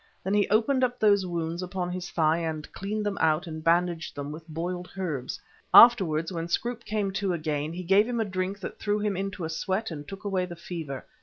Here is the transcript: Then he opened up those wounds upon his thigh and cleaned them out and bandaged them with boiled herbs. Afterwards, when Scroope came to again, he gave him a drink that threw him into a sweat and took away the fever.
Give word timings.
Then 0.23 0.33
he 0.33 0.49
opened 0.49 0.83
up 0.83 0.99
those 0.99 1.27
wounds 1.27 1.61
upon 1.61 1.91
his 1.91 2.09
thigh 2.09 2.39
and 2.39 2.71
cleaned 2.71 3.05
them 3.05 3.19
out 3.21 3.45
and 3.45 3.63
bandaged 3.63 4.15
them 4.15 4.31
with 4.31 4.47
boiled 4.47 4.89
herbs. 4.97 5.39
Afterwards, 5.75 6.31
when 6.33 6.47
Scroope 6.47 6.85
came 6.85 7.11
to 7.13 7.33
again, 7.33 7.71
he 7.71 7.83
gave 7.83 8.07
him 8.07 8.19
a 8.19 8.25
drink 8.25 8.59
that 8.61 8.79
threw 8.79 8.97
him 8.97 9.15
into 9.15 9.43
a 9.45 9.49
sweat 9.49 9.91
and 9.91 10.07
took 10.07 10.23
away 10.23 10.47
the 10.47 10.55
fever. 10.55 11.05